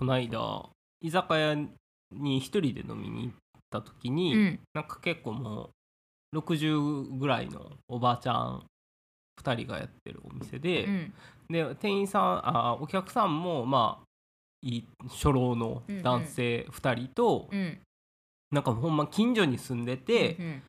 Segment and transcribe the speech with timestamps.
[0.00, 0.66] この間
[1.02, 1.54] 居酒屋
[2.10, 3.32] に一人で飲みに行っ
[3.70, 4.60] た時に、うん。
[4.72, 5.68] なんか結構も
[6.32, 8.64] う60ぐらいのおばあちゃん
[9.44, 11.12] 2人がやってるお店で、うん。
[11.50, 14.04] で店員さんあお客さんもまあ
[15.06, 17.78] 初老の男性2人と、うん。
[18.52, 20.62] なんかほんま近所に住んでて、うん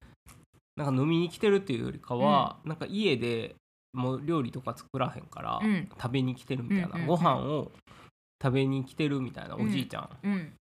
[0.78, 3.56] なんか飲みに来てるっていうよりかは、なんか家で
[3.94, 5.90] もう料理とか作らへんから、うん。
[6.02, 7.08] 食べに来てるみたいな、うんうんうん。
[7.08, 7.72] ご飯を
[8.42, 10.10] 食べに来てるみたいなおじいちゃん。
[10.24, 10.54] うん。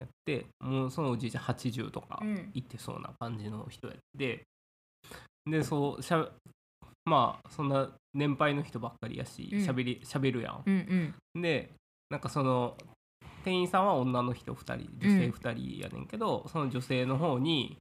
[0.00, 2.50] やって、もうそのおじいちゃん80とかうん。
[2.54, 4.42] 行ってそうな感じの人やって。
[5.44, 6.28] でそうしゃ
[7.04, 9.64] まあそんな年配の人ばっかりやしうん。
[9.64, 10.62] しゃべりしゃべるやん。
[10.64, 11.42] うんうん。
[11.42, 11.70] で
[12.10, 12.76] なんかその
[13.44, 17.76] 店員さんは女の人2人女性2人やねんけど、その女性の方に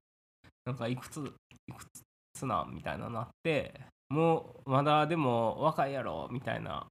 [0.65, 1.19] なんかいくつ
[1.67, 1.85] いく
[2.33, 6.87] つなんみたいななってもうまだでも若いやろみたいな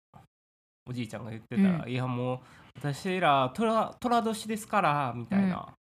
[0.91, 1.89] おじいちゃんが言ってたら、うん。
[1.89, 2.39] いやもう
[2.77, 5.73] 私ら虎虎年ですからみたいな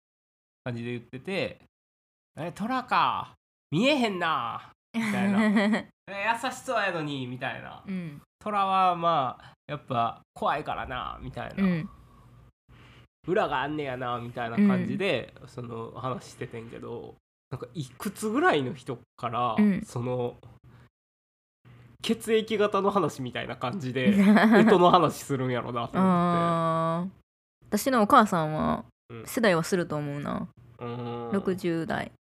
[0.62, 1.60] 感じで言ってて
[2.38, 3.34] 「え虎か
[3.72, 5.78] 見えへんな」みたいな。
[6.06, 7.82] え優しそうやのにみたいな。
[7.84, 8.20] うん。
[8.38, 11.88] 虎はまあやっぱ怖いからなみたいな、うん。
[13.26, 17.14] 裏があんねやなみたいな感じで、その話しててんけど
[17.50, 19.82] なんかいくつぐらいの人から、うん。
[19.82, 20.36] その
[22.02, 27.10] 血液型の話みたいな感じで 干支の話するんやろなと思っあー
[27.68, 29.26] 私のお母さんはうん。
[29.26, 30.48] 世代はすると思うな。
[30.78, 32.12] てうーん60代。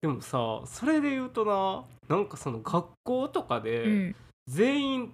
[0.00, 4.16] でもさそれで言うとななんかその学校とかうでん。
[4.46, 5.12] 全員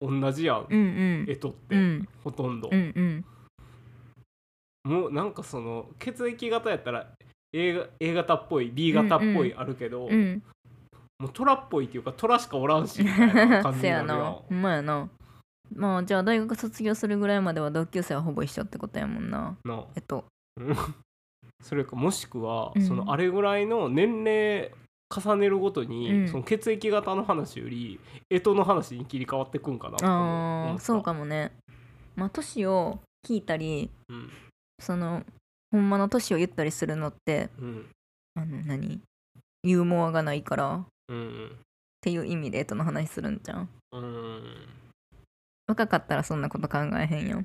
[0.00, 1.26] 同じやん、うんうん。
[1.26, 2.08] 干支って、うん。
[2.24, 3.24] ほとんど、うんうん。
[4.84, 7.12] もうなんかその血液型やったら
[7.52, 10.42] A, が A 型っぽい B 型っぽいあるけど、うん
[11.22, 14.16] もう虎っぽいっていうか虎しかおらんしみたいな感じ せやな。
[14.16, 15.08] ほんまやな。
[15.72, 19.56] まあじゃあ大学卒業するぐらいまでは同級生はほぼ一緒ってことやもんな。
[19.64, 19.84] な。
[19.94, 20.24] えっと。
[20.56, 20.76] う ん
[21.62, 22.82] それかもしくは、うん。
[22.82, 24.72] そのあれぐらいの年齢
[25.16, 26.28] 重ねるごとに、うん。
[26.28, 31.52] その血液型の話より干支の話に切り替わってくんかなああそうかもね。
[32.16, 34.28] まあ年を聞いたりうん。
[34.80, 35.22] その
[35.70, 37.86] ほんまの年を言ったりするのってうん。
[38.34, 39.00] あの何？
[39.64, 40.74] ユーモアがないから。
[40.74, 41.58] っうん。
[42.00, 43.98] ていう意味でえとの話するんじゃんう？
[43.98, 44.06] んう
[44.38, 44.68] ん。
[45.68, 47.44] 若かったらそんなこと考えへんよ。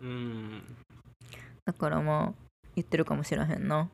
[0.00, 0.62] うん。
[1.64, 2.42] だからまあ
[2.74, 3.88] 言ってるかもしらへんな。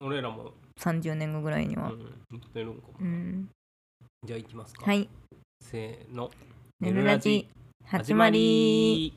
[0.00, 1.90] 俺らも、30年後ぐらいには。
[1.90, 1.98] うん、
[2.30, 3.48] 言ってるんかも、うん。
[4.24, 4.84] じゃあ行きますか。
[4.84, 5.08] はい。
[5.60, 6.30] せーの
[6.80, 7.48] 「ねるラジ」
[7.86, 9.14] 始まり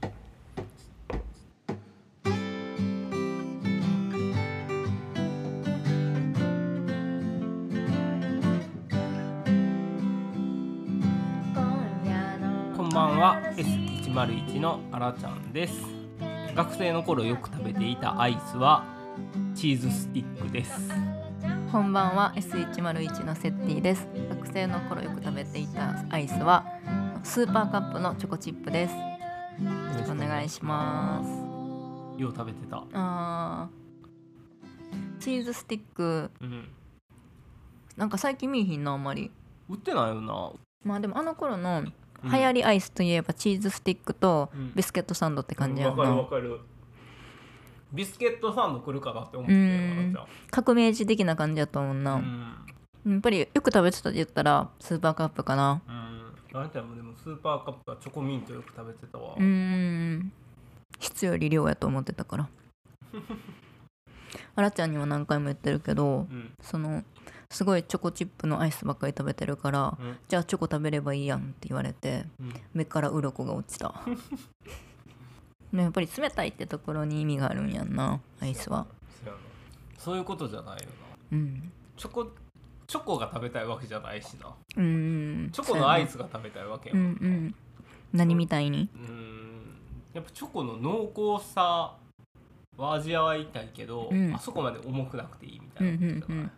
[13.09, 15.74] んは S101 のあらちゃんです。
[16.56, 18.86] 学生の頃よく食べていたアイスは
[19.56, 20.90] チーズスティックです。
[21.72, 24.08] こんばんは S101 のセッティです。
[24.30, 26.66] 学生の頃よく食べていたアイスは
[27.24, 28.94] スーパーカップのチョコチップです。
[30.12, 31.30] お願いします。
[32.22, 32.84] よう食べてた。
[32.94, 35.20] あー。
[35.20, 36.31] チーズスティック。
[36.41, 36.70] うん。
[37.97, 39.31] なんか最近見えひんなあんまり。
[39.68, 40.52] 売ってないよな。
[40.84, 41.94] まあでもあの頃のうん
[42.24, 44.74] 流行りアイスといえばチーズスティックとうん。
[44.75, 46.59] ビスケットサンドって感じやわかるな、わかる。
[47.91, 50.13] ビスケットサンド来るかなって思って
[50.52, 52.22] 革命児的な感じやと思うな、
[53.08, 55.81] やっぱりよく食べてたって言ったらスーパーカップかな。
[55.88, 56.29] うん。
[56.52, 59.35] あなたもでもスーパーカップはチョコミントよく食べてたわ。
[59.35, 60.31] うーん。
[61.00, 62.50] 質より量やと思ってたから。
[64.56, 66.52] あらちゃんには何回も言ってるけどうん。
[66.62, 67.03] その
[67.51, 70.17] すごいチョコチップのアイスばっかり食べてるからうん。
[70.27, 72.53] じゃあチョコ食べればいいやんって言われてうん。
[72.73, 73.93] 目から鱗が落ちた。
[75.71, 78.85] でもやっぱり冷たいってところに意味があるんやんなアイスは。
[79.97, 80.89] そういうことじゃないよ
[81.31, 81.37] な。
[81.37, 81.71] うん。
[81.97, 82.31] チョコ
[82.87, 84.47] チョコが食べたいわけじゃないしな。
[84.47, 85.49] うーん。
[85.51, 87.17] チョコのアイスが食べたいわけやうんもな。
[87.21, 87.55] うんん。
[88.13, 88.89] 何みたいに？
[88.95, 89.75] うん。
[90.13, 91.95] やっぱチョコの濃厚さ
[92.78, 94.34] は味わいたいけど、うん。
[94.35, 96.52] あそこまで重くなくていいみたいなことじゃない、うんうんうん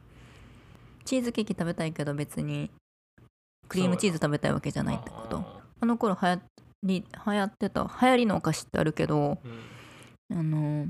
[1.05, 2.69] チーズケーキ食べたいけど別に
[3.67, 5.37] クリームチーズ食べたいわけじゃないってこと？
[5.37, 6.41] ああの頃流行
[6.83, 10.39] り流行ってた流行りのお菓子ってあるけどーうん。
[10.39, 10.87] あの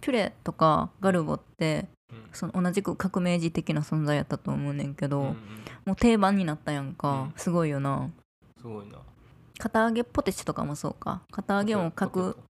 [0.00, 2.28] ピュレとかガルボってうん。
[2.32, 5.34] その同じく革命児的な存在やったと思うねんけど、うんうん。
[5.84, 7.32] もう定番になったやんか、うん。
[7.36, 8.10] すごいよな。
[8.58, 8.98] すごいな。
[9.58, 11.22] 片揚げポテチとかもそうか。
[11.30, 12.44] 片揚げもポ各テト。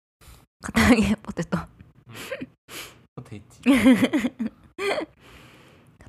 [0.62, 1.58] 片揚げポテト。
[3.16, 3.60] ポテチ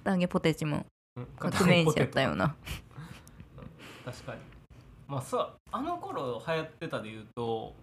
[0.03, 0.85] 片揚げポテチも。
[1.17, 2.55] うん革命児やったよな。
[4.05, 4.39] 確かに。
[5.07, 7.75] まあさあの頃流行ってたで言うと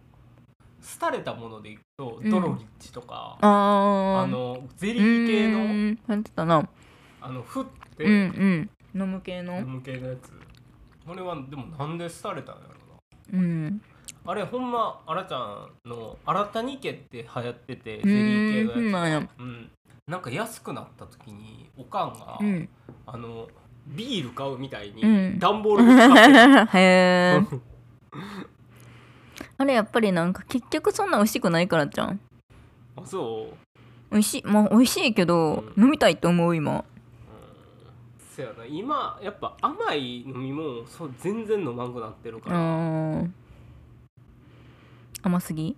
[1.00, 2.30] 廃れたものでいくと、うん。
[2.30, 4.22] ドロリッチとか、あー。
[4.22, 5.98] あのゼリー系の、うん。
[6.08, 6.68] やってたな。
[7.20, 8.70] あの振っうんてうん。
[8.94, 9.58] 飲む系の？
[9.58, 10.32] 飲む系のやつ。
[11.06, 12.68] これはでもなんで廃れたんやろ
[13.32, 13.70] うん。
[14.24, 19.28] なあれほんまあらちゃんの新たに家って流行っててゼうリー系んのやつそうなんや。
[19.38, 19.70] うん、
[20.08, 22.68] なんか安くなった時におかんが、うん。
[23.06, 23.46] あの
[23.86, 25.38] ビール買うみたいにうん。
[25.38, 27.40] 段ボールで使ってへえ
[29.58, 32.20] あれやっぱりなんか結局そんな美味しくないからじゃん。
[32.96, 33.56] あそう。
[34.10, 34.42] 美味しい。
[34.46, 35.84] まあ美味しいけど、うん。
[35.84, 36.72] 飲みたいと思う今。
[36.72, 36.82] うん。
[38.34, 38.64] そやな。
[38.64, 43.30] 今やっぱ甘い飲み物そう全然飲まんくなってるかあら、ー。
[45.22, 45.76] 甘すぎ？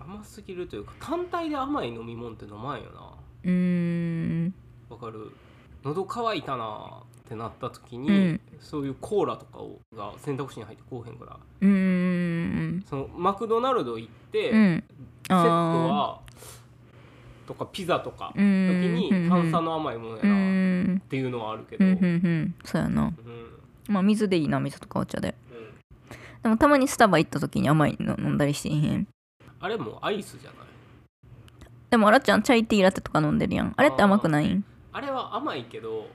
[0.00, 3.09] 甘すぎるというか単体で甘い飲み物って飲まんよな
[3.44, 4.54] うーん。
[4.88, 5.30] わかる。
[5.82, 8.40] 喉乾いたなってなった時に、うん。
[8.60, 11.38] そういうコーラとかをが選択肢に入ってこうへんから。
[11.60, 12.84] うーん。
[12.88, 14.84] そのマクドナルド行って、うん。
[15.28, 15.46] セットあ
[15.86, 16.20] は
[17.46, 18.94] とかピザとか時ん。
[18.94, 20.38] に炭酸の甘いものやうなっ
[20.96, 21.92] んていうのはあるけど、うん。
[21.92, 22.02] うん。
[22.02, 22.54] うん。
[22.64, 23.14] そうやなうん。
[23.88, 25.34] まあ水でいいな水とかお茶で。
[25.50, 25.70] うん。
[26.42, 29.06] でもたまにスタバ行った時に甘いの飲んだりしてへん？
[29.60, 30.69] あれもアイスじゃない？
[31.90, 33.74] でもあらちゃんチャイティーラテとか飲んでるやん。
[33.76, 34.46] あれって甘くない？
[34.48, 36.06] んあれは甘いけど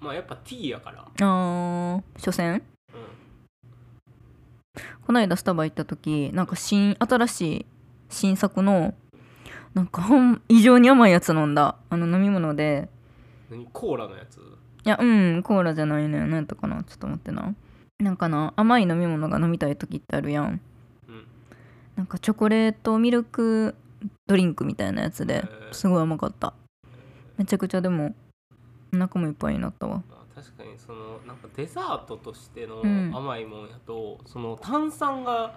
[0.00, 2.02] まあやっぱティーやから、あー。
[2.18, 2.54] 所詮？
[2.54, 2.60] うん、
[5.06, 7.66] この間スタバ行った時なんか新新しい
[8.08, 8.94] 新作の
[9.74, 11.76] なんかほん異常に甘いやつ飲んだ。
[11.90, 12.88] あの飲み物で。
[13.50, 13.66] 何？
[13.72, 14.38] コーラのやつ？
[14.38, 16.82] いやうんコーラじゃないね何やったかな。
[16.84, 17.54] ちょっと待ってな。
[17.98, 20.60] なんかな甘い飲み物が飲みたい時ってあるやん。
[21.08, 21.26] うん。
[21.96, 23.74] なんかチョコレートミルク
[24.26, 26.54] ドリンクみたいなやつですごい甘かった。
[27.36, 28.14] めちゃくちゃでも
[28.92, 30.02] お腹もいっぱいになったわ。
[30.08, 33.16] まあ確かにそのなんかデザートとしてのうん。
[33.16, 35.54] 甘いもんやと、その炭酸が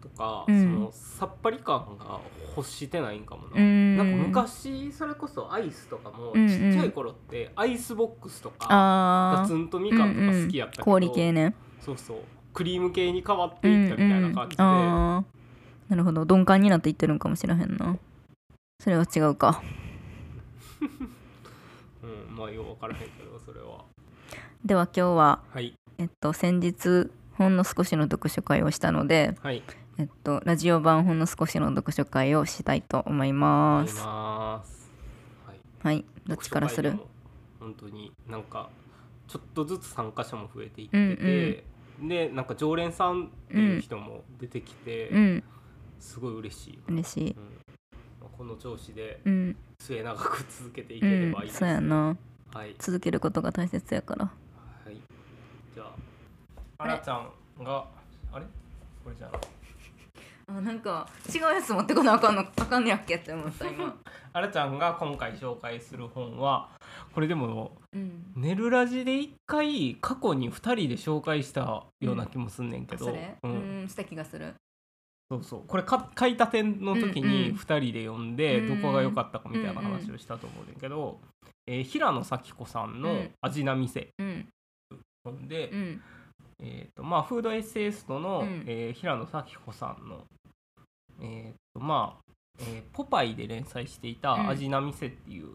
[0.00, 0.62] とか、うん。
[0.62, 2.20] そのさっぱり感が
[2.56, 3.96] 欲してないんかもな、うん。
[3.96, 6.48] なんか昔それこそアイスとかもうんうん。
[6.48, 11.54] ちっちゃい頃ってアイスボックスとか、ガツンとみかんとか好きやったけど、氷系ね。
[11.80, 12.18] そうそう。
[12.54, 14.62] クリーム系に変わっていったみたいな感じで、
[15.88, 16.24] なるほど。
[16.24, 17.96] 鈍感になっていってるんかもしれへんな。
[18.80, 19.62] それは違うか。
[22.02, 23.84] うん、まあよう分からへんけどそれは。
[24.64, 25.74] では今日ははい。
[25.98, 29.62] えっと先日ほんの少しの読書会をしたのではい。
[29.98, 33.98] えっとラジオ版ほんの少しの読書会をしたいと思います。
[34.00, 34.62] は
[35.82, 35.86] い。
[35.86, 36.04] はい。
[36.26, 36.98] どっちからする？
[37.58, 38.70] 本当になんか
[39.26, 41.64] ちょっとずつ参加者も増えていってて、
[42.00, 45.44] でなんか常連さんっていう人も出てきて、うん
[45.98, 47.30] すごい嬉しい、嬉しい。
[47.32, 47.42] うん。
[48.20, 49.56] まあこの調子でうん。
[49.80, 52.16] 末永く続けていけうんればいいです、そうやな。
[52.52, 54.24] はい、続けることが大切やから。
[54.24, 54.96] はい、
[55.74, 55.84] じゃ
[56.78, 57.30] ああらちゃん
[57.62, 57.84] が
[58.32, 58.44] あれ？
[59.04, 59.40] これじゃない。
[60.50, 63.94] あなんか違うやつ持ってこなあかんのあかんねやっけって思った今。
[64.32, 66.70] あらちゃんが今回紹介する本は
[67.12, 73.36] これでもうん「ネルラジ」で一回過去に2人で紹介したような気もすんねんけど、それ？
[73.42, 74.54] ううんんした気がする
[75.30, 75.62] そうそう。
[75.66, 77.56] これか買いたての時うんにうん。
[77.56, 81.20] 2人で読んでうんどこが良かったかみたいな話をしたと思うねんけど、
[81.66, 84.48] えー平野咲子さんのうん「味な店うん」
[85.24, 86.02] 本で、うん。
[86.60, 88.64] えーとまあ、フードエッセイストの、うん。
[88.66, 90.24] えー平野咲子さんの、
[91.20, 95.50] えーとまあえーポパイで連載していたうん「味な店」っていう、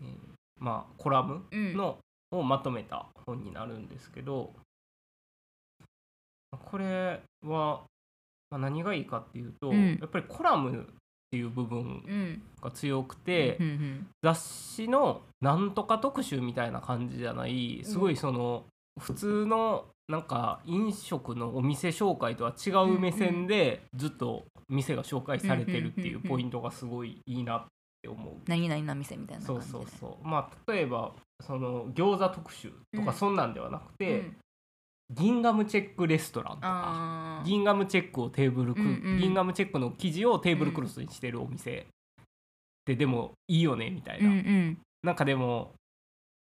[0.00, 0.16] えー
[0.58, 1.74] まあ、コラムうん。
[1.76, 1.98] の、
[2.30, 4.52] をまとめた本になるんですけど
[6.64, 7.82] これは、
[8.50, 9.98] まあ、何がいいかっていうと、うん。
[10.00, 10.84] やっぱりコラムっ
[11.30, 12.42] ていう部分うん。
[12.60, 18.64] が強くて、うんうん雑誌のなんとか特集みたいな感じじゃないすごいその、
[18.98, 27.64] 普通のなんか飲食のお店紹介とは違う目線でずっと店が紹介されてるっていうポイントがすごいいいなっ
[28.02, 28.34] て思う。
[28.46, 29.78] 何々な店みたいなそう感じで。
[29.78, 31.12] そうそうまあ例えば
[31.46, 33.06] その餃子特集とうん。
[33.06, 34.36] かそんなんではなくて、うん
[35.10, 39.18] ギンガムチェックレストランとかギンガムチェックをテーブルク、うんうん。
[39.18, 41.78] ギンガムチェックの生地をテーブルクロスにしてるお店。
[41.78, 41.84] っ
[42.84, 44.78] てでもいいよねみたいな、うんうん。
[45.02, 45.72] なんかでも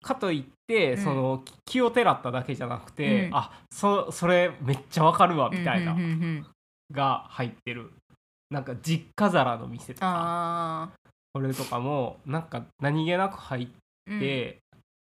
[0.02, 0.98] かといって、うん。
[0.98, 3.36] そのき気をてらっただけじゃなくて、うん。
[3.36, 6.46] あそそれめっちゃわかるわみたいな、うんうんうんうん。
[6.90, 7.92] が入ってる。
[8.50, 10.06] なんか実家皿の店とか。
[10.06, 10.90] あ
[11.32, 14.58] これとかもなんか何気なく入っーて、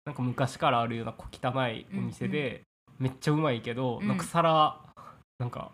[0.06, 2.62] なんか昔からあるような小汚いお店で、
[3.00, 4.08] めっちゃうまいけど、うん。
[4.08, 4.80] なんか皿
[5.40, 5.72] なんか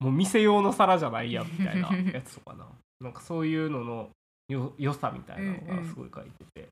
[0.00, 2.66] もう店用の皿じゃないやんみたいなやつとかな。
[3.00, 4.08] なんかそういうのの
[4.48, 6.68] よ良さみたいなのがすごい書いてて、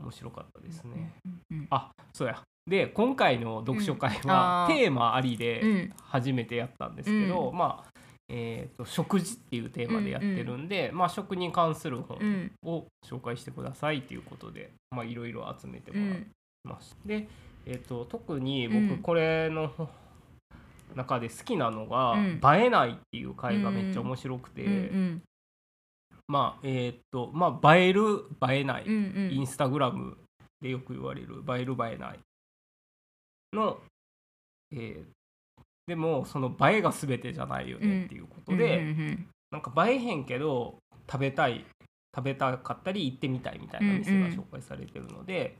[0.00, 1.12] 面白かったですね。
[1.24, 2.40] うんうんあそうや。
[2.66, 4.30] で今回の読書会うん。
[4.30, 5.94] はテーマありうでん。
[6.02, 7.56] 初めてやったんですけど、うん。
[7.56, 7.92] まあ
[8.28, 12.52] えー、と食事っていうテーマでやってるんで、まあ、食に関する本うん。
[12.64, 16.26] を紹介してくださいということでまあいろいろ集めてうもらいん
[16.64, 16.96] ました。
[17.04, 17.28] で、
[17.66, 18.88] えー、と特にうん。
[18.88, 19.70] 僕これの
[20.94, 25.22] 中で好きなのがうん「映えない」っていう回がめっちゃ面白くて、うん
[26.28, 30.16] まあえっ、とまあ映える映えない、インスタグラム
[30.60, 32.20] でよく言われる映える映えない
[33.52, 33.80] の、
[34.72, 35.04] えー
[35.86, 39.18] でもその映えが全てじゃないよねっていうことで、う
[39.50, 40.76] なんか映えへんけど
[41.10, 41.64] 食べたい
[42.14, 45.58] 食べたかったり行ってみたいみたいな店が紹介されてるので、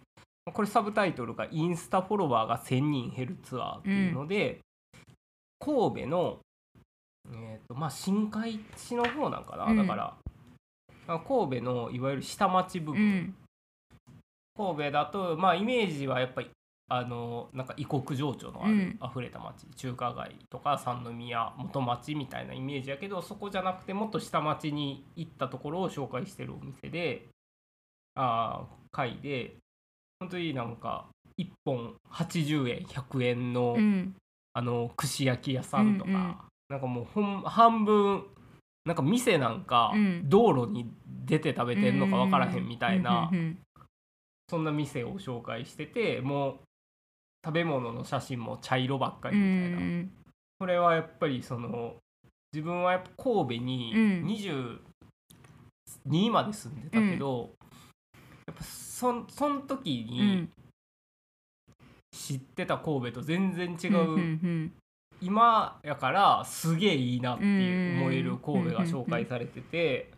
[0.50, 4.58] これサブタイトルが「インスタフォロワーが1000人減るツアー」っていうので、
[5.60, 6.40] 神戸の、
[7.30, 9.76] えーとまあ、新海地の方なんかな、うん。
[9.76, 10.16] だから
[11.06, 13.34] あ神戸のいわゆる下町部う分、ん。
[14.56, 16.50] 神戸だとまあイメージはやっぱり
[16.88, 18.98] あのなんか異国情緒のある、うん。
[19.00, 19.66] 溢れた町。
[19.76, 27.28] 中華街とか三宮元町みたいなイメージやけどそこじゃなくてもっと下町に行ったところを紹介してるお店で
[28.16, 29.56] あー会で
[30.22, 34.14] 本当になんか1本80円100円の,、うん。
[34.54, 36.36] あの串焼き屋さんとか、うんうん。
[36.68, 38.24] なんかもうほん半分
[38.84, 40.28] なんか店なんかうん。
[40.28, 40.92] 道路に
[41.24, 43.30] 出て食べてんのか分からへんみたいな。
[44.48, 46.58] そんな店を紹介しててもう
[47.44, 50.10] 食べ物の写真も茶色ばっかうりみたいな、ん
[50.58, 51.96] これはやっぱりその
[52.52, 54.26] 自分はやっぱ神戸にうん。
[56.02, 57.54] 22まで住んでたけど、
[59.02, 60.16] そんその時うん。
[60.16, 60.48] に
[62.12, 64.70] 知ってた神戸と全然違う、
[65.20, 70.10] 今やからすげえいいなって思える神戸が紹介されてて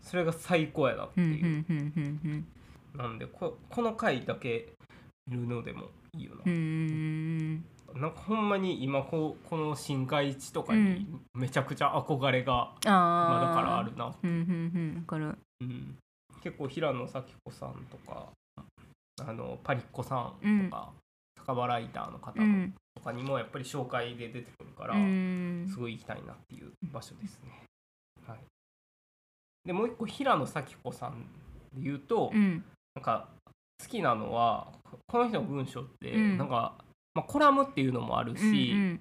[0.00, 2.46] それが最高やなっていう。
[2.96, 4.72] なんでここの回だけ
[5.26, 8.00] 見るのでもいいよな。
[8.00, 14.32] なんかほんまに今こうこの新海地とかにめちゃくちゃ憧れがまだからあるな、うんう
[15.60, 15.98] うん、
[16.42, 18.28] 結構平野咲子さんとか
[19.26, 20.92] あのパリッコさんとか、
[21.38, 22.74] 酒場ライターの方うん。
[22.94, 25.66] とかにもやっぱり紹介で出てくるから、うん。
[25.68, 27.50] すごい行きたいなっていう場所ですね。
[28.26, 28.38] はい、
[29.64, 31.22] でもう一個平野咲子さん
[31.74, 32.64] で言うと、うん。
[32.94, 33.28] なんか
[33.82, 34.72] 好きなのは
[35.06, 36.38] この人の文章ってうん。
[36.38, 36.74] なんか、
[37.14, 39.00] まあ、コラムっていうのもあるうんし、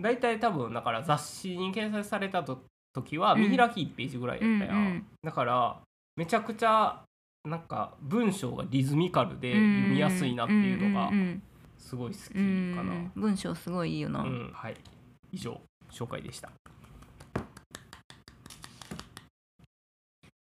[0.00, 3.50] 大体多分だから雑誌に掲載されたと時はうん。
[3.50, 5.06] 見開き1ページぐらいやったやん、うんうん。
[5.22, 5.80] だから
[6.16, 7.02] めちゃくちゃ
[7.44, 11.10] なんか文章がリズミカルで読みやすいなっていうのが
[11.76, 13.12] すごい好きかうんな、うん。
[13.14, 14.50] 文章すごいいいよな、うん。
[14.54, 14.76] はい。
[15.32, 16.50] 以上紹介でした。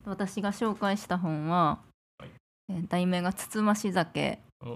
[0.06, 1.80] 私が紹介した本は、
[2.18, 2.30] はい。
[2.70, 4.40] えー題名が「つつまし酒。
[4.62, 4.76] お。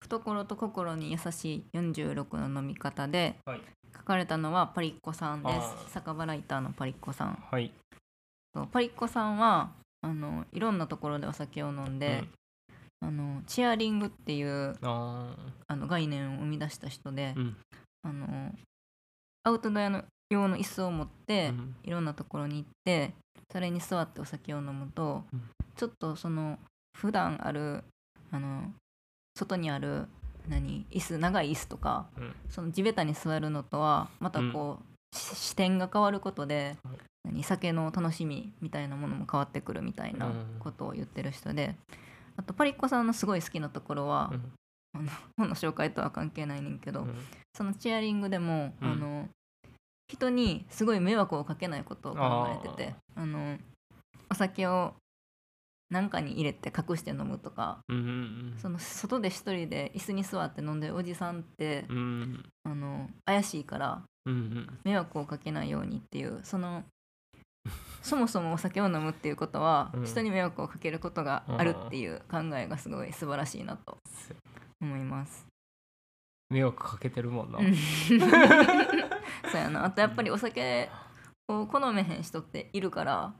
[0.00, 3.60] 懐と心に優しい46の飲み方」ではい。
[3.94, 5.90] 書かれたのはパリッコさんです。
[5.92, 7.34] 酒場ライターのパリッコさん。
[7.50, 7.70] はい。
[8.72, 12.24] パリッコさんはあのいろんなところでお酒を飲んで、
[13.02, 15.34] あのチアリングっていううん、あ
[15.66, 17.56] あの概念を生み出した人で、ーうん。
[18.02, 18.52] あの
[19.42, 21.74] アウトドアの用の椅子を持って、うん。
[21.84, 23.12] いろんなところに行って
[23.50, 25.42] それに座ってお酒を飲むと、うん。
[25.76, 26.58] ちょっとその
[26.96, 27.84] 普段ある
[28.30, 28.64] あの
[29.34, 30.06] 外にある
[30.48, 32.34] 何椅子長い椅子とかうん。
[32.50, 36.96] その地べたに座るのとはまたこう、し視点が変わることで、はい。
[37.24, 40.46] 何酒の楽しみみたいなものも変わってくるみたいなうん。
[40.58, 41.76] ことを言ってる人で、
[42.36, 44.52] あとパリッコさんのすごい好きなところは、うん。
[44.92, 47.14] あの本の紹介とは関係ないねんけど、うん。
[47.54, 48.92] そのチアリングでも、うん。
[48.92, 49.28] あの
[50.10, 53.56] 人にすごい迷惑をかけないことを考えててあの
[54.28, 54.94] お酒を
[55.90, 62.44] 何かに入れて隠して飲むとかうんうんその外で一人で椅子に座って飲んでるおじさんってうんうん。
[62.64, 64.78] あの怪しいからうんうん。
[64.84, 66.84] 迷惑をかけないようにっていうその
[68.02, 70.04] そもそもお酒を飲むっていうことは、うん。
[70.06, 73.98] 人に迷惑をかけることがあるっていう考えがすごい素晴らしいなと
[74.80, 75.46] 思います。
[76.48, 77.74] 迷惑かけてるもんな、うん。
[79.52, 79.84] そうやな。
[79.84, 80.88] あとやっぱりお酒
[81.48, 83.34] を好めへん人っているから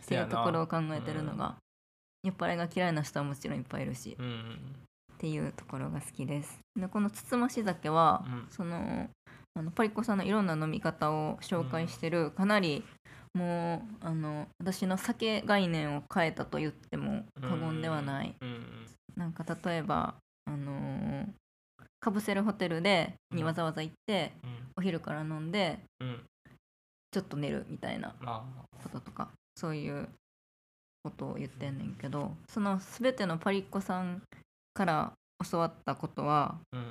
[0.00, 1.56] っていうところを考えてるのが、
[2.24, 4.16] 酔っ払いが嫌いな人はもちろんいっぱいいるし。
[4.18, 4.58] うん
[5.14, 6.58] っていうところが好きです。
[6.78, 8.46] でこのつつまし酒は、うん。
[8.50, 9.08] その
[9.54, 12.84] あのパリッコさんのいろんな飲み方を紹介してる、かなり
[13.32, 18.66] もうあの私の酒概念を変えたと言っても過言ではない、うん
[19.16, 21.26] なんか例えばあのー
[22.00, 23.46] かぶせるホテルでにうん。
[23.46, 24.50] わざわざ行って、うん。
[24.76, 26.20] お昼から飲んでうん。
[27.12, 28.42] ちょっと寝るみたいなあ。
[28.82, 30.08] こととかそういう
[31.04, 34.22] ことを言ってんねんけどその全てのパリッコさん
[34.72, 35.12] から
[35.50, 36.86] 教わったことはうん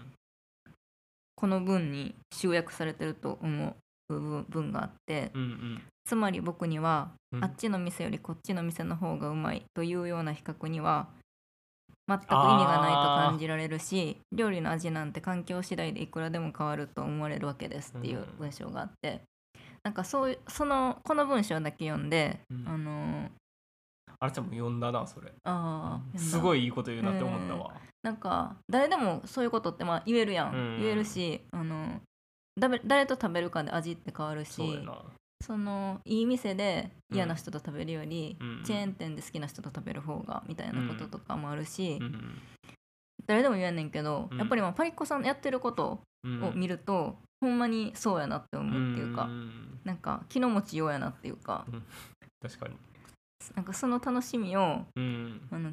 [1.36, 3.75] この文に集約されてると思
[4.10, 5.82] う部分があってうんうん。
[6.05, 7.43] つまり僕にはうん。
[7.43, 11.08] あっちの店よりこっちの店の方がうまいというような比較には
[12.08, 12.29] 全く意味
[12.65, 18.25] がないと感じられるし料理の味なんて環境次第でいくらでも変わると思われるわけですっていううん。
[18.38, 19.22] 文章があって、
[19.84, 22.70] なんかそういうそのこの文章だけ読んで、うん。
[22.70, 23.29] あのー
[24.24, 25.34] あらちゃんも読んだなそれ。
[25.44, 27.74] あーすごいいいこと言うなって思ったわ。
[28.03, 30.82] なんか誰でもそういうことってまあ言えるやん、うん。
[30.82, 32.00] 言えるしあの
[32.58, 34.80] 誰と食べるかで味って変わるし
[35.46, 38.63] そのいい店で嫌な人と食べるより、うん。
[38.63, 42.42] チェーン店で好きな人と食べる方がみたいなこととかもあるし、うん。
[43.27, 44.38] 誰でも言えんねんけど、うん。
[44.38, 46.44] やっぱりまあパリッコさんのやってることうん。
[46.46, 49.82] を見ると、ほんまにそうやなって思うっていうか、ん。
[49.84, 51.65] なんか気の持ちようやなっていうか。
[52.42, 52.75] 確かに
[53.56, 55.48] なんかその楽しみをうん。
[55.52, 55.72] あの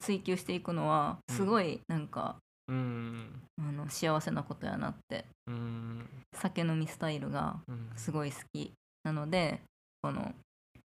[0.00, 2.36] 追求していくのはすごいなんか、
[2.68, 3.42] うん。
[3.58, 5.24] あの幸せなことやなって。
[5.46, 6.08] うん。
[6.34, 7.90] 酒飲みスタイルがうん。
[7.96, 8.72] すごい好き。
[9.04, 9.60] なので
[10.02, 10.34] この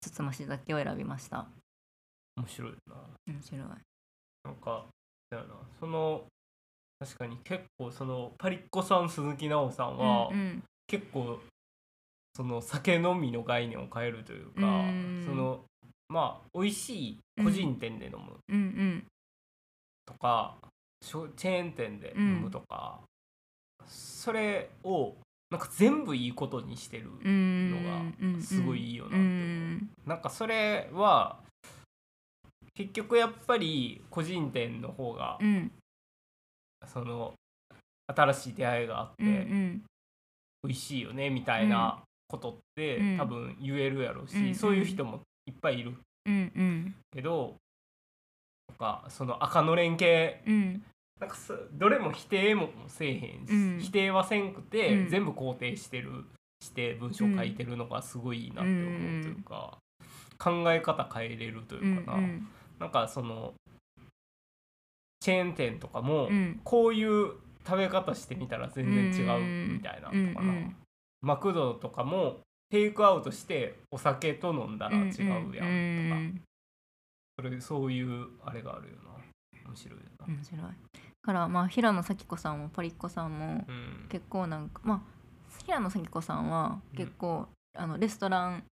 [0.02, 1.48] つつまし酒を選びました。
[2.38, 2.96] 面白いな。
[3.28, 3.62] 面白い。
[4.44, 4.86] なんか
[5.30, 5.56] だよな。
[5.80, 6.24] その
[7.00, 10.64] 確かに結構そのパリッコさん鈴木奈緒さんは、うんうん。
[10.88, 11.40] 結構
[12.36, 15.24] その酒飲みの概念を変えるというか、うん。
[15.26, 15.62] その
[16.10, 19.04] まあ美味しい個人店で飲む。
[20.06, 20.56] とか、
[21.02, 23.00] チェーン店で飲むとか、
[23.88, 25.16] それを
[25.50, 31.40] なんか全部いいことにしてるうんのがすごいいいよなってなんかそれは
[32.74, 35.72] 結局やっぱり個人店の方がうん。
[36.88, 37.34] その
[38.08, 39.84] 新しい出会いがあって、うんうん。
[40.64, 43.18] 美味しいよねみたいなことって、うん。
[43.18, 45.94] 多分言えるやろうし、そういう人もいっぱいいる。
[46.26, 46.96] うんうん。
[47.12, 47.56] けど
[48.68, 50.84] とかその赤のれん系うん。
[51.20, 53.80] なんかそどれも否定もせえへんし、うん。
[53.80, 55.10] 否定はせんくて、うん。
[55.10, 56.26] 全部肯定してる
[56.62, 59.78] して文章書いてるのがすごいいいなって思うというか、
[60.38, 62.48] 考え方変えれるとういうんかな、うん
[62.80, 63.54] なんかその
[65.22, 66.60] チェーン店とかも、うん。
[66.64, 67.34] こういう
[67.66, 70.76] 食べ方してみたら全然違うみたいなのとかな、うんうん。
[71.22, 76.42] マクドとかもテイクアウトしてお酒と飲んだら違うやんとか、うん
[77.38, 79.12] それそういうあれがあるよな。
[79.68, 80.62] 面白いよな、面白い。
[81.22, 84.06] からまあ平野咲子さんもパリッコさんもうん。
[84.08, 85.02] 結構なんかまあ
[85.66, 87.48] 平野咲子さんは結構、
[87.78, 88.64] あのレストラン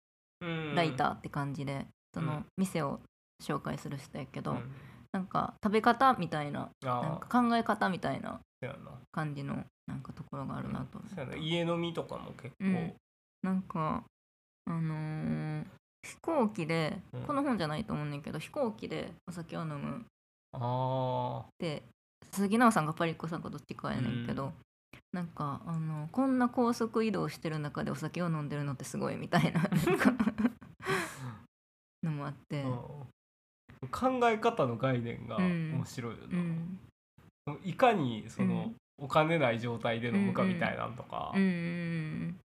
[0.41, 0.75] うん。
[0.75, 2.45] ライターって感じで、そのうん。
[2.58, 3.01] 店を
[3.41, 4.71] 紹介する人やけど、うん。
[5.12, 8.39] なんか食べ方みたいなあなんあか考え方みたいな
[9.12, 11.32] 感じのなんかところがあるなと思そうやな。
[11.32, 12.93] った家飲みとかも結構、うん
[13.43, 14.03] なんか
[14.65, 15.65] あのー
[16.06, 17.21] 飛行機で、うん。
[17.23, 19.99] この本じゃないと思うねんだけど飛行機でお酒を飲む。
[19.99, 20.01] っ
[20.53, 21.84] あて
[22.31, 24.51] スズキナオさんがパリッコさんかどっちかやねんけど、うん。
[25.13, 29.62] なんかあのこんな高速移動してる中でお酒を飲んでるのってすごいみたいな
[32.03, 32.63] のもあって、
[33.91, 35.71] 考え方の概念がうん。
[35.75, 36.79] 面白いような、ん
[37.63, 38.75] いかにその、うん。
[38.97, 41.41] お金ない状態で飲むかみたいなんとか、うん。
[41.41, 42.39] うん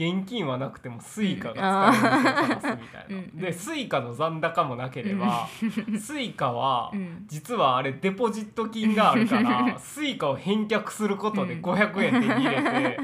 [0.00, 3.36] 現金はなくても Suica が使える店を探すみたいな、うん。
[3.36, 5.46] で Suica の残高もなければ、
[6.00, 7.24] Suica はうん。
[7.26, 11.62] 実はあれデポジット金があるから Suica を返却することでうん。
[11.62, 12.98] 500円手に入れて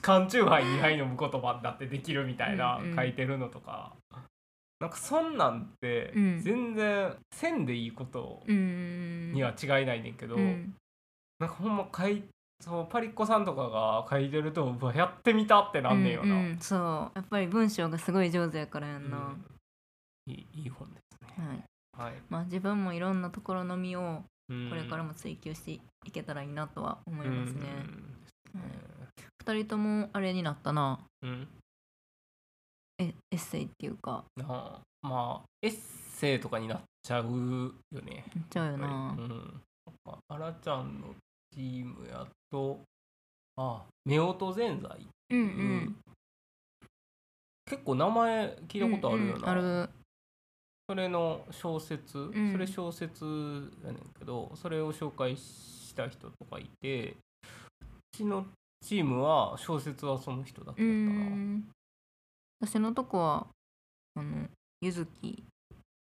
[0.00, 3.94] 缶チューハイ2杯飲むことだってできるみたいな書いてるのとか、
[4.80, 6.38] なんかそんなんってうん。
[6.40, 10.74] 全然せんでいいことうんには違いないねんけど、うん。
[11.40, 12.22] なんかほんま書い
[12.60, 16.34] そうパリッコさんとかが書いてるとうわやってみたってなんねんよな。
[16.34, 16.80] うんうんそう。
[17.14, 19.20] やっぱり文章がすごい上手やからやんな、う
[20.30, 20.32] ん。
[20.32, 21.46] いいいい本ですね。
[21.46, 22.08] はい。
[22.10, 22.14] はい。
[22.28, 27.60] まあ自分もいろんなところのみをここれからも追求していけたらいいなとは思いますね、
[28.54, 30.98] はい、2人ともあれになったな。
[31.22, 31.30] うん。
[31.30, 31.48] うん
[33.00, 34.24] えエッセイっていうか。
[34.36, 34.80] なあ。
[35.02, 35.78] まあエッ
[36.16, 38.24] セイとかになっちゃうよね。
[38.34, 39.14] 言っちゃうよな。
[39.16, 39.62] うん。
[40.28, 41.14] あらちゃんの
[41.54, 42.80] チームやと
[43.56, 45.06] あ夫婦ぜんざい。
[45.30, 45.96] うんうん
[47.66, 49.52] 結構名前聞いたことあるよな。
[49.52, 49.90] うんうんある
[50.90, 57.14] それの小説、んそれ小説やねんけどそれを紹介した人とかいてう
[58.16, 58.46] ちの
[58.80, 61.36] チームは小説はその人だけうだったな。
[61.36, 61.68] ん
[62.60, 63.46] 私のとこは
[64.14, 64.48] あの
[64.80, 65.44] 柚木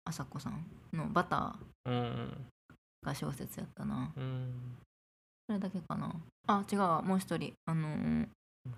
[0.03, 2.35] あさこさんの「バタうんー」
[3.07, 4.77] が小説やったなうん
[5.47, 6.13] それだけかな。
[6.47, 7.01] あ違うわ。
[7.01, 7.53] もう一人。
[7.65, 8.27] あのー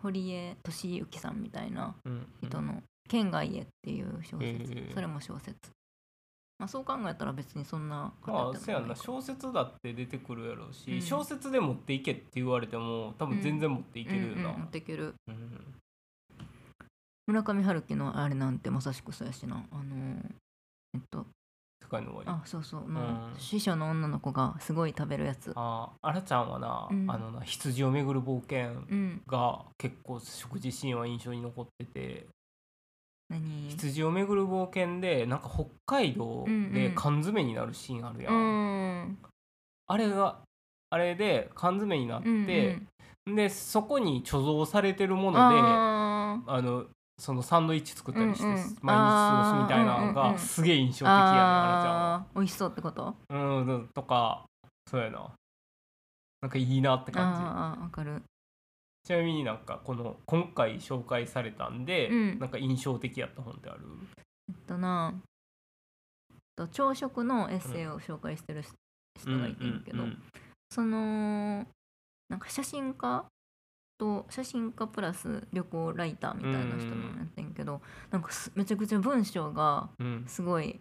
[0.01, 2.27] 堀江俊之さんみたいなうん。
[2.41, 5.55] 人の「県外へ」っていう小説、それも小説。
[6.57, 8.95] まあそう考えたら別にそんなまあせやんな。
[8.95, 11.01] 小説だって出てくるやろうし、うん。
[11.03, 15.13] 小説で持っていけって言われても多分全然持っていけるよな、うんうん持っていける。
[15.27, 15.75] うん。
[17.27, 19.63] 村上春樹のあれなんてまさしくそうやしな。
[19.71, 20.19] あの
[20.95, 21.27] えっと
[21.95, 22.29] 世界の終わり。
[22.29, 22.89] あそうそう。
[22.89, 23.39] の、うん。
[23.39, 25.53] 師匠の女の子がすごい食べるやつ。
[25.55, 27.09] ああらちゃんはな、うん。
[27.09, 32.27] あのな羊をめぐる冒険うんが結構食事シーンは印象に残ってて。
[33.29, 33.69] 何？
[33.69, 39.17] 羊をめぐる冒険でなんか北海道で缶詰になるシーンあるや、うんん
[39.87, 40.39] あれが
[40.91, 42.87] あれで缶詰になって、うんうん
[43.35, 46.85] でそこに貯蔵されてるものでああの
[47.17, 48.57] そのサンドイッチ作ったりして、うんうん。
[48.81, 53.15] 毎日過ごすみたいなのがすげえ印象的やねあらちゃん美味しそうってこと？
[53.29, 54.45] うんとか
[54.89, 55.31] そうやな。
[56.41, 58.21] なんかいいなって感ああわかる。
[59.03, 62.39] じちなみになんかこの今回紹介されたんで、うん。
[62.39, 63.81] なんか印象的やった本ってある？
[64.49, 65.13] えっとな
[66.55, 70.23] と朝食のエッセイを紹介してる人がいてんけど、うんうん。
[70.69, 71.65] その
[72.29, 73.25] なんか写真家
[73.97, 77.81] と写真家プラス旅行ライターみたいな人なんやってんけど、
[78.11, 80.25] なんかすめちゃくちゃ文章がうん。
[80.27, 80.79] すごい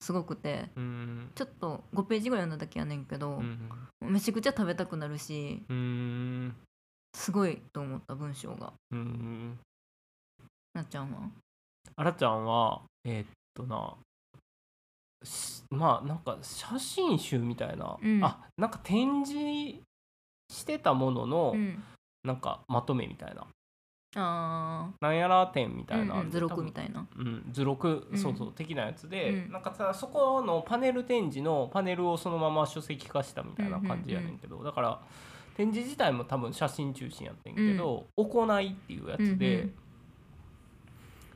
[0.00, 1.30] すごくてうん。
[1.34, 6.54] ちょっと5ページぐらい読んだだけやねんけどう、んめちゃくちゃ食べたくなるしうん。
[7.14, 8.72] すごいと思った文章が。
[8.90, 9.58] うん
[10.74, 11.30] なっちゃんは？
[11.96, 13.94] あらちゃんはえーっとな
[15.22, 18.22] しまあなんか写真集みたいな、うん。
[18.22, 19.80] あなんか展示
[20.54, 21.82] してたものの、うん。
[22.24, 23.46] なんかまとめみたいな。
[24.16, 26.30] あなんやら展みたいな、ーうんうん。
[26.30, 27.06] 図録みいたいな。
[27.16, 28.18] うん、図録、うん。
[28.18, 28.52] そうそう。
[28.52, 29.52] 的なやつで、うん。
[29.52, 35.00] なんかさそこのパネル展示のパネルをそのまま書籍化したみたいな感じやねんけど、だから
[35.56, 39.74] 展示自体も多分写真中心やってんけど「行い」っていうやつで、うんうん。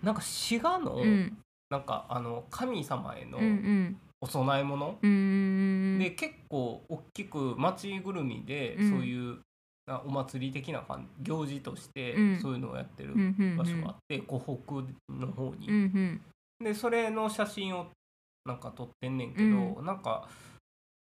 [0.04, 1.36] なんか滋賀の、うん。
[1.70, 8.90] なんかあの神様へのうんうんお供え物、で結構大きく町ぐるみで、うん。
[8.90, 9.38] そういう
[9.86, 12.40] なお祭り的な感じ行事としてうん。
[12.40, 13.56] そういうのをやってるうんうんうん。
[13.56, 15.68] 場所があって、湖北の方に。
[15.68, 16.20] うんうん。
[16.64, 17.86] でそれの写真を
[18.44, 20.28] なんか撮ってんねんけど、なんか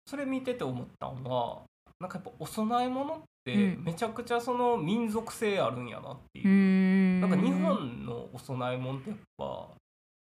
[0.06, 1.64] それ見てて思ったんは
[2.00, 3.84] なんかやっぱお供え物ってうん。
[3.86, 6.48] めちゃくちゃその民族性あるんやなっていう。
[6.48, 7.22] うー、ん。
[7.22, 9.70] なんか日本のお供え物ってやっぱ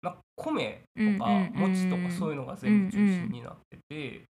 [0.03, 4.23] なんか米とか餅とかそういうのが全部中心になってて、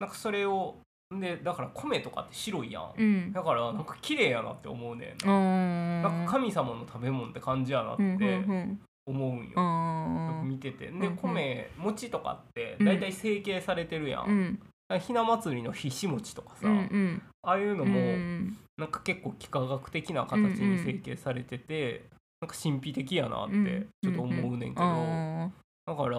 [0.00, 0.78] なんかそれを
[1.20, 3.32] でだから米とかって白いやん、うん。
[3.32, 10.86] だからなんか綺麗やなって思うねんあな,、ーなんか神様の食べ物って感じやなってうん思うんよ、あー見てて。
[10.86, 12.86] で米餅とかってうん。
[12.86, 14.58] 大体成形されてるやん、
[14.90, 15.00] うん。
[15.00, 17.22] ひな祭りのひし餅とかさ、うんうん。
[17.42, 22.04] ああいうのうもんなんか結構幾何学的な形に成形されてて、
[22.42, 25.48] なんか神秘的やなってちょっと思うねんけど、あ
[25.86, 26.18] だから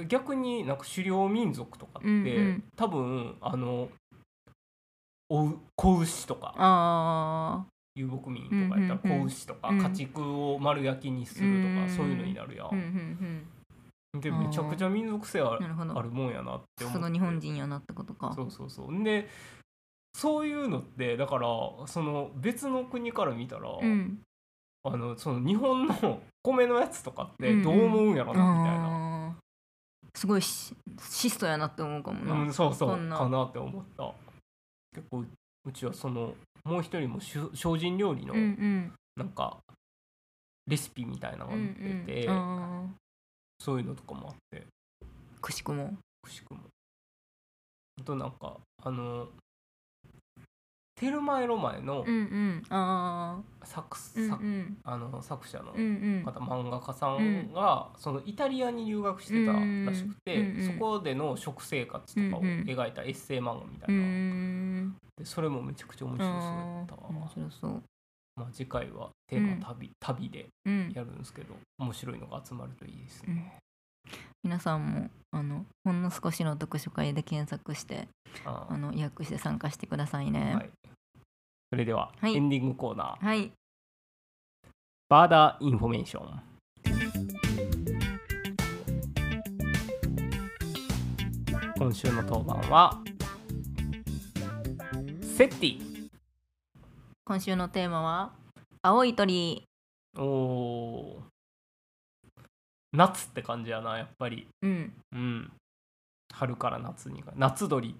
[0.00, 2.64] え逆になんか狩猟民族とかって、うんうん。
[2.74, 3.88] 多分あの
[5.28, 6.54] おう子牛とーか。
[6.56, 8.88] あ遊牧民とかやったうんうんうん。
[8.88, 9.78] ら子牛とかうん。
[9.78, 11.86] 家畜を丸焼きにするとうん。
[11.86, 14.20] かそういうのになるやーうんうんん。
[14.22, 16.84] でめちゃくちゃ民族性あるもんやなって思って。
[16.84, 18.32] さすが日本人やなってことか。
[18.34, 19.04] そうそうそう。
[19.04, 19.28] で
[20.14, 21.46] そういうのってだから
[21.86, 24.20] その別の国から見たら、うん
[24.84, 29.48] あのその日本の 米のやつとかってどう思うんやろなみたいな、あー
[30.18, 32.90] すごいし質素やなって思うかもな、うん、そうそう。
[32.90, 33.16] そんな。
[33.18, 34.12] かなって思った。
[34.94, 35.24] 結構
[35.64, 38.92] うちはそのもう一人も精進料理のうんうん。
[39.16, 39.58] なんか
[40.66, 42.94] レシピみたいなのがうん載ってて、うんあ
[43.60, 44.66] そういうのとかもあって。
[45.00, 46.60] ーくしくもくしくも
[48.00, 49.28] あとなんかあの
[50.98, 52.04] テルマエロマエの
[53.62, 53.96] 作,、
[54.84, 55.72] の作者の
[56.24, 67.82] 方漫画家さんが、そのイタリアに留学してたらしくて、そこでの食生活とかを描いたエッセイ漫画みたういな、んでそれもめちゃくちゃ面白そうだったわ、面白そう。
[68.34, 70.92] まあ、次回はテーマ旅,、旅でうん。
[70.94, 73.58] やるんですけど面白いのが集まるといいですね、
[74.42, 78.08] 皆さんもあのほんの少しの読書会で検索して
[78.44, 80.54] ああの予約して参加してくださいね。
[80.54, 80.70] はい、
[81.70, 82.36] それでは、はい。
[82.36, 83.24] エンディングコーナー。
[83.24, 83.52] はい。
[85.08, 86.42] バーダーインフォメーション
[91.78, 93.00] 今週の当番は
[95.22, 96.10] セッティ。
[97.24, 98.32] 今週のテーマは
[98.82, 99.64] 青い鳥。
[100.16, 101.22] おお
[102.92, 104.46] 夏って感じやなやっぱり。
[104.62, 104.92] うん。
[105.12, 105.52] うん。
[106.32, 107.32] 春から夏にか。
[107.36, 107.96] 夏鳥。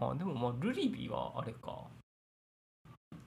[0.00, 1.84] あでもまあルリビはあれか。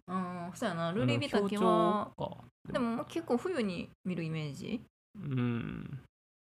[0.08, 0.92] うんそうやな。
[0.92, 2.38] ルリビタキあのは
[2.72, 4.82] でも結構冬に見るイメージ。
[5.16, 6.00] うん。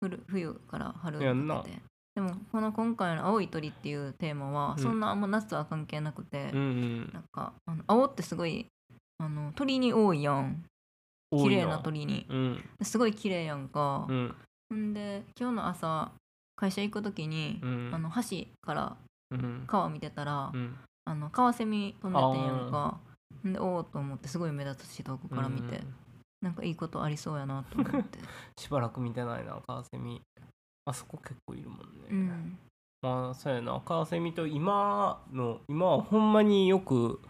[0.01, 1.77] 冬冬から春にかけて。
[2.15, 4.83] でもこの今回の「青い鳥」っていうテーマはうん。
[4.83, 7.11] そんなあんま夏とは関係なくて、うんうん。
[7.13, 8.67] なんかあの青ってすごい
[9.19, 10.63] あの鳥に多いやん
[11.31, 12.25] 綺麗な鳥に。
[12.29, 12.63] うん。
[12.81, 14.05] すごい綺麗やんか。
[14.09, 14.35] う、ん。
[14.69, 16.11] ほんで今日の朝
[16.55, 17.91] 会社行く時に、うん。
[17.93, 18.97] あの橋から
[19.31, 19.63] うん。
[19.67, 20.75] 川見てたら、うん。
[21.05, 22.99] あのカワセミ飛んでてんやんか。
[23.43, 25.93] ほんでおおと思ってすごい目立つし遠くから見て、うん。
[26.41, 28.19] なんかいいことありそうやなと思って。
[28.57, 30.21] しばらく見てないなカワセミ。
[30.85, 32.59] あそこ結構いるもんね、うん。
[33.01, 33.79] まあそうやな。
[33.81, 37.21] カワセミと今の今はほんまによく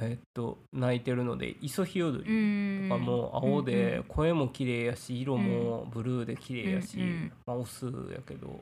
[0.00, 2.88] えっと鳴いてるのでイソヒヨドうリん。
[2.88, 6.98] とかも青で声も綺麗やし色もブルーで綺麗やし、
[7.46, 8.60] まあオスやけど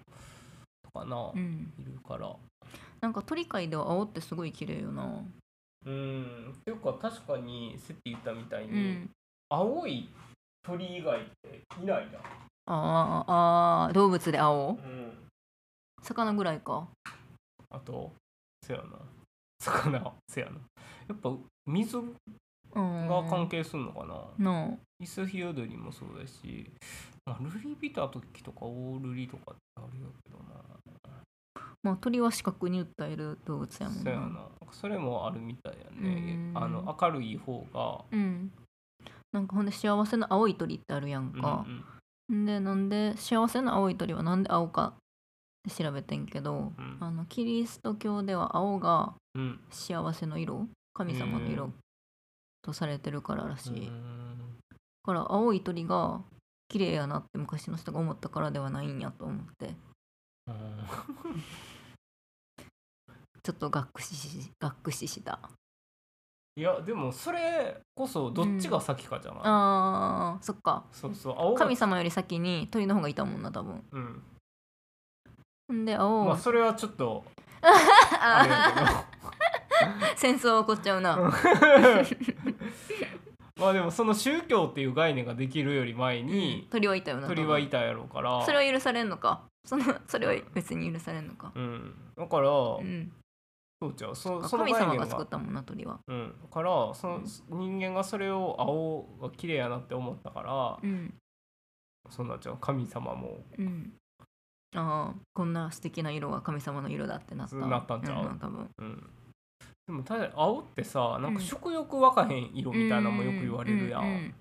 [0.83, 1.73] とかな、いうん。
[1.79, 2.35] るから。
[3.01, 5.25] なんか鳥界では青ってすごい綺麗よな。
[5.87, 6.53] うん。
[6.53, 9.11] っていうか確かにセッティ言ったみたいうに、ん。
[9.49, 10.09] 青い
[10.63, 12.19] 鳥以外っていないな、
[12.67, 14.73] あーあー動物で青？
[14.73, 15.13] うん、
[16.03, 16.87] 魚ぐらいか。
[17.71, 18.13] あと
[18.67, 18.85] せやな。
[19.61, 20.53] 魚せやな
[21.11, 21.33] やっぱ
[21.67, 22.03] 水が
[22.73, 23.29] うん。
[23.29, 24.07] 関係するのか
[24.39, 26.71] な、なイスヒヨドリもそうだし、
[27.27, 30.61] まあ、ルリビタ時とかオールリとかってあるやけどな。
[31.83, 34.03] まあ鳥は視覚に訴える動物やもんな。
[34.05, 34.49] そうやな。
[34.71, 36.53] それもあるみたいやね。
[36.55, 36.63] うん。
[36.63, 38.05] あの明るい方が。
[38.13, 38.53] うん。
[39.33, 41.65] なんかほんで幸せの青い鳥ってあるやんか、
[42.29, 44.95] うんんでなんで幸せの青い鳥はなんで青か
[45.69, 46.99] 調べてんけど、うん。
[47.01, 49.61] あのキリスト教では青がうんうん。
[49.71, 51.75] 幸せの色神様の色うん。
[52.63, 54.59] とされてるかららしい、だうん。
[55.03, 56.21] から青い鳥が
[56.69, 59.75] 綺麗やなって昔の人が思ったからではないんやと思って。
[63.43, 65.41] ちょっとがっくししがっくしした
[66.57, 70.85] いやでもそれこそどっちが先かじゃない、あーそっか。
[70.93, 73.83] そうそう神様より先に鳥の方がいたもんな多分。
[75.69, 75.85] うん。
[75.87, 77.25] で青、まあそれはちょっと
[77.63, 79.07] あれや
[80.17, 81.17] 戦争起こっちゃうな、
[83.59, 87.29] まあでもその宗教っていう概念ができるより前に鳥はいたよな。
[87.29, 88.45] 鳥はいたやろうから。
[88.45, 89.43] それは許されんのか？
[89.65, 91.53] そのそれは別に許されんのか？
[91.55, 91.95] うん。
[92.17, 93.13] だから、うん。
[93.83, 96.01] そうちゃうそその神様が作ったもんな鳥は。
[96.07, 101.15] うん、からその人間がそれを青が綺麗やなって思ったから、うん。
[102.09, 102.59] そんなっちゃう？
[102.59, 103.45] 神様も。
[103.59, 103.93] うん。
[104.77, 107.57] ああこんな素敵な色は神様の色だってなった。
[107.57, 108.27] なったんちゃう？
[108.27, 108.71] うん多分。
[108.79, 109.11] うん
[109.91, 114.35] でもただ青ってさなんかうん食欲湧かへん色みたいなのもよく言われるやん、ううう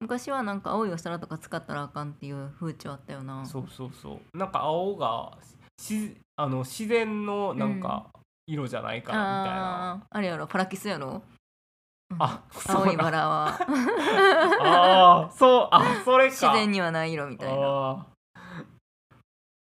[0.00, 3.44] 昔はなんか青いお皿とか使ったらあかんっていう風潮あったよな。
[3.44, 4.38] そうそうそう。
[4.38, 5.36] なんか青が
[5.76, 8.06] しあの自然のなんか
[8.46, 11.20] 色じゃないからみたいな、あーあれやろパラキスやろ？
[12.18, 13.58] あ青いなバラは。
[14.62, 16.34] ああそうあそれか。
[16.34, 18.06] 自然にはない色みたいな。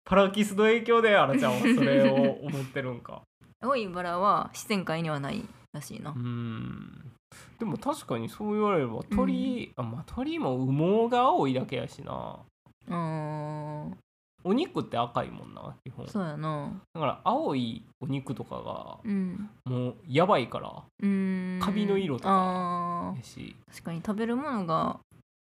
[0.03, 3.21] パラキスの影響であらちゃんはそれを思ってるんか
[3.59, 5.43] 青いバラは自然界にはない
[5.73, 6.11] らしいな。
[6.11, 7.11] うーん。
[7.59, 12.39] でも確かにそう言われれば鳥、あまあ鳥も羽毛が青いだけやしな。
[12.87, 12.95] うー。
[12.95, 13.97] ん
[14.43, 16.07] お肉って赤いもんな基本。
[16.07, 16.71] そうやな。
[16.93, 19.49] だから青いお肉とかがうん。
[19.65, 21.59] もうやばいからうーん。
[21.59, 23.55] カビの色とかやし。
[23.71, 24.99] 確かに食べるものが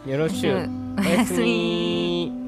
[0.07, 2.40] よろしゅうおやすみ